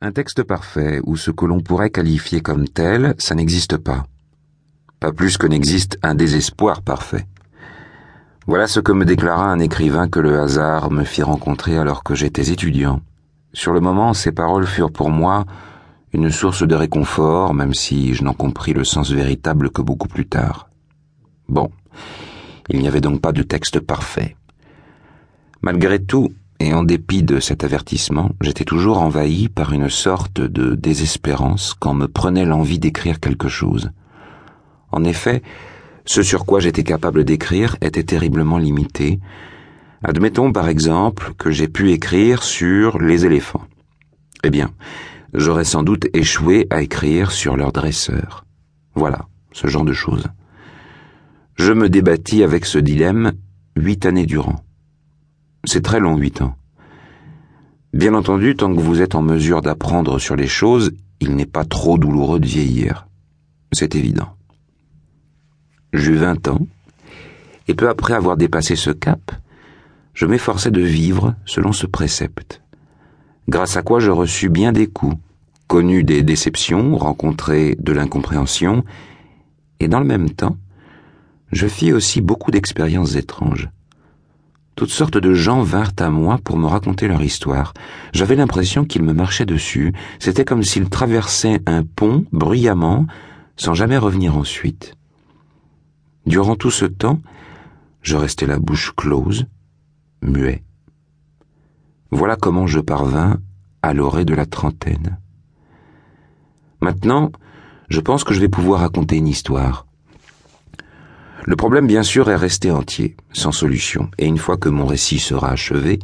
[0.00, 4.06] Un texte parfait, ou ce que l'on pourrait qualifier comme tel, ça n'existe pas.
[5.00, 7.26] Pas plus que n'existe un désespoir parfait.
[8.46, 12.14] Voilà ce que me déclara un écrivain que le hasard me fit rencontrer alors que
[12.14, 13.00] j'étais étudiant.
[13.52, 15.46] Sur le moment, ces paroles furent pour moi
[16.12, 20.28] une source de réconfort, même si je n'en compris le sens véritable que beaucoup plus
[20.28, 20.70] tard.
[21.48, 21.72] Bon,
[22.68, 24.36] il n'y avait donc pas de texte parfait.
[25.60, 30.74] Malgré tout, et en dépit de cet avertissement, j'étais toujours envahi par une sorte de
[30.74, 33.90] désespérance quand me prenait l'envie d'écrire quelque chose.
[34.90, 35.42] En effet,
[36.04, 39.20] ce sur quoi j'étais capable d'écrire était terriblement limité.
[40.02, 43.64] Admettons par exemple que j'ai pu écrire sur les éléphants.
[44.42, 44.70] Eh bien,
[45.34, 48.44] j'aurais sans doute échoué à écrire sur leurs dresseurs.
[48.94, 50.24] Voilà, ce genre de choses.
[51.56, 53.32] Je me débattis avec ce dilemme
[53.76, 54.64] huit années durant.
[55.70, 56.56] C'est très long, huit ans.
[57.92, 61.66] Bien entendu, tant que vous êtes en mesure d'apprendre sur les choses, il n'est pas
[61.66, 63.06] trop douloureux de vieillir.
[63.72, 64.30] C'est évident.
[65.92, 66.66] J'eus vingt ans,
[67.66, 69.30] et peu après avoir dépassé ce cap,
[70.14, 72.62] je m'efforçais de vivre selon ce précepte,
[73.46, 75.18] grâce à quoi je reçus bien des coups,
[75.66, 78.86] connus des déceptions, rencontrés de l'incompréhension,
[79.80, 80.56] et dans le même temps,
[81.52, 83.68] je fis aussi beaucoup d'expériences étranges.
[84.78, 87.74] Toutes sortes de gens vinrent à moi pour me raconter leur histoire.
[88.12, 89.92] J'avais l'impression qu'ils me marchaient dessus.
[90.20, 93.08] C'était comme s'ils traversaient un pont bruyamment,
[93.56, 94.94] sans jamais revenir ensuite.
[96.26, 97.20] Durant tout ce temps,
[98.02, 99.46] je restais la bouche close,
[100.22, 100.62] muet.
[102.12, 103.38] Voilà comment je parvins
[103.82, 105.18] à l'orée de la trentaine.
[106.80, 107.32] Maintenant,
[107.88, 109.87] je pense que je vais pouvoir raconter une histoire.
[111.48, 115.18] Le problème, bien sûr, est resté entier, sans solution, et une fois que mon récit
[115.18, 115.98] sera achevé,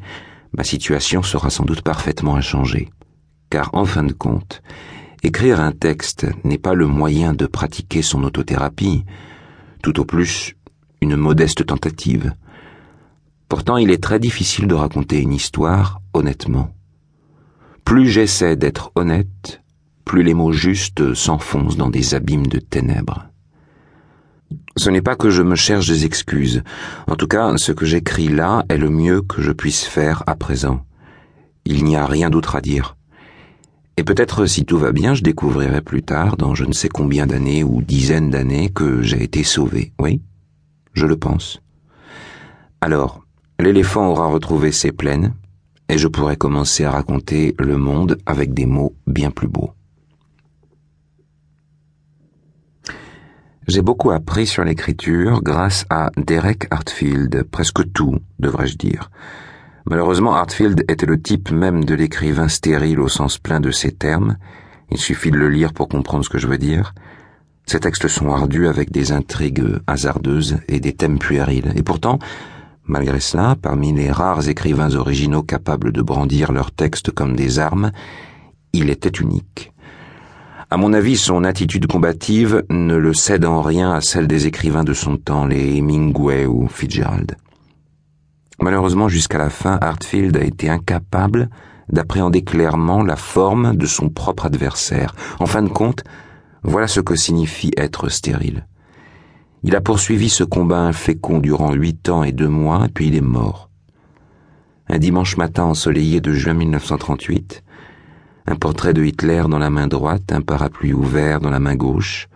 [0.57, 2.89] ma situation sera sans doute parfaitement inchangée.
[3.51, 4.63] Car, en fin de compte,
[5.23, 9.05] écrire un texte n'est pas le moyen de pratiquer son autothérapie,
[9.83, 10.55] tout au plus
[11.03, 12.33] une modeste tentative.
[13.51, 16.71] Pourtant, il est très difficile de raconter une histoire honnêtement.
[17.85, 19.61] Plus j'essaie d'être honnête,
[20.07, 23.27] plus les mots justes s'enfoncent dans des abîmes de ténèbres.
[24.77, 26.63] Ce n'est pas que je me cherche des excuses.
[27.07, 30.35] En tout cas, ce que j'écris là est le mieux que je puisse faire à
[30.35, 30.85] présent.
[31.65, 32.97] Il n'y a rien d'autre à dire.
[33.97, 37.27] Et peut-être, si tout va bien, je découvrirai plus tard, dans je ne sais combien
[37.27, 39.93] d'années ou dizaines d'années, que j'ai été sauvé.
[40.01, 40.21] Oui,
[40.93, 41.61] je le pense.
[42.81, 43.25] Alors,
[43.61, 45.35] l'éléphant aura retrouvé ses plaines,
[45.89, 49.71] et je pourrai commencer à raconter le monde avec des mots bien plus beaux.
[53.67, 59.11] J'ai beaucoup appris sur l'écriture grâce à Derek Hartfield, presque tout, devrais-je dire.
[59.87, 64.37] Malheureusement, Hartfield était le type même de l'écrivain stérile au sens plein de ces termes.
[64.91, 66.95] Il suffit de le lire pour comprendre ce que je veux dire.
[67.65, 71.73] Ces textes sont ardus avec des intrigues hasardeuses et des thèmes puérils.
[71.75, 72.19] Et pourtant,
[72.85, 77.93] malgré cela, parmi les rares écrivains originaux capables de brandir leurs textes comme des armes,
[78.75, 79.73] il était unique.
[80.71, 84.85] À mon avis, son attitude combative ne le cède en rien à celle des écrivains
[84.85, 87.37] de son temps, les Hemingway ou Fitzgerald.
[88.61, 91.51] Malheureusement, jusqu'à la fin, Hartfield a été incapable
[91.91, 95.15] d'appréhender clairement la forme de son propre adversaire.
[95.39, 96.03] En fin de compte,
[96.63, 98.67] voilà ce que signifie être stérile.
[99.65, 103.21] Il a poursuivi ce combat infécond durant huit ans et deux mois, puis il est
[103.21, 103.71] mort.
[104.89, 107.64] Un dimanche matin ensoleillé de juin 1938,
[108.47, 112.29] un portrait de Hitler dans la main droite, un parapluie ouvert dans la main gauche.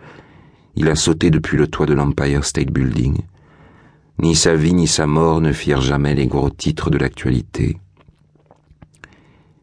[0.75, 3.17] Il a sauté depuis le toit de l'Empire State Building.
[4.19, 7.77] Ni sa vie ni sa mort ne firent jamais les gros titres de l'actualité.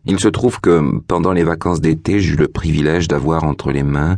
[0.04, 4.16] Il se trouve que, pendant les vacances d'été, j'eus le privilège d'avoir entre les mains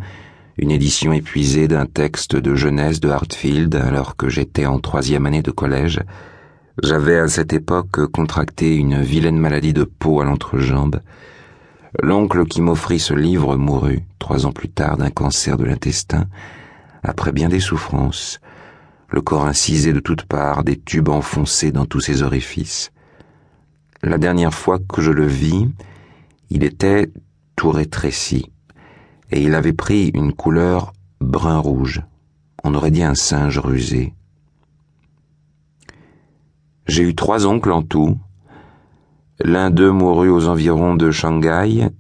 [0.59, 5.41] une édition épuisée d'un texte de jeunesse de Hartfield alors que j'étais en troisième année
[5.41, 6.01] de collège.
[6.83, 11.01] J'avais à cette époque contracté une vilaine maladie de peau à l'entrejambe
[12.03, 16.27] L'oncle qui m'offrit ce livre mourut, trois ans plus tard, d'un cancer de l'intestin,
[17.03, 18.41] après bien des souffrances,
[19.11, 22.93] le corps incisé de toutes parts, des tubes enfoncés dans tous ses orifices.
[24.03, 25.69] La dernière fois que je le vis,
[26.51, 27.11] il était
[27.57, 28.53] tout rétréci,
[29.31, 32.03] et il avait pris une couleur brun-rouge.
[32.65, 34.15] On aurait dit un singe rusé.
[36.87, 38.19] J'ai eu trois oncles en tout,
[39.41, 41.91] L'un d'eux mourut aux environs de Shanghai.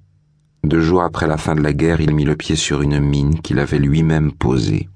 [0.64, 3.40] Deux jours après la fin de la guerre, il mit le pied sur une mine
[3.40, 4.88] qu'il avait lui-même posée.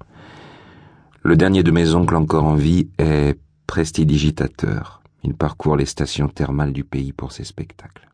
[1.23, 5.03] Le dernier de mes oncles encore en vie est prestidigitateur.
[5.23, 8.12] Il parcourt les stations thermales du pays pour ses spectacles.